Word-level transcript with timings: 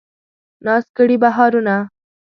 ناز 0.65 0.85
کړي 0.97 1.15
بهارونه 1.23 1.75